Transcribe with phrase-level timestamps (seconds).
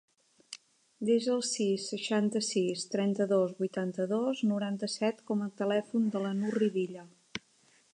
[1.09, 7.11] Desa el sis, seixanta-sis, trenta-dos, vuitanta-dos, noranta-set com a telèfon de la Nur Rivilla.